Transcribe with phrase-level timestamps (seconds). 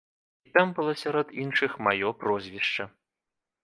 [0.47, 2.93] І там было сярод іншых маё прозвішча.